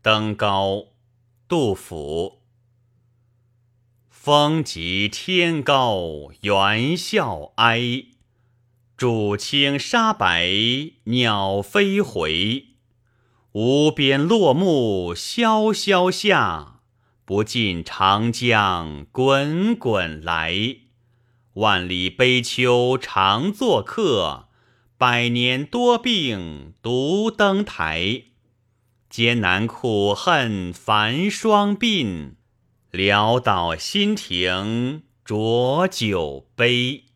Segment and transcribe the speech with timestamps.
[0.00, 0.84] 登高，
[1.48, 2.42] 杜甫。
[4.08, 8.04] 风急天高猿啸哀，
[8.96, 10.48] 渚清沙白
[11.04, 12.66] 鸟飞回。
[13.52, 16.80] 无边落木萧萧下，
[17.24, 20.76] 不尽长江滚滚来。
[21.54, 24.46] 万里悲秋常作客，
[24.96, 28.22] 百年多病独登台。
[29.10, 32.32] 艰难苦恨繁霜鬓，
[32.92, 37.07] 潦倒新停浊酒杯。